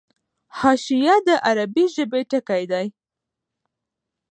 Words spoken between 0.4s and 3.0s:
حاشیه د عربي ژبي ټکی دﺉ.